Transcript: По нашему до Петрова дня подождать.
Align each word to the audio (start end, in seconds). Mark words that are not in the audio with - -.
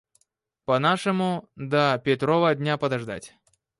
По 0.65 0.79
нашему 0.79 1.47
до 1.55 2.01
Петрова 2.03 2.55
дня 2.55 2.77
подождать. 2.79 3.35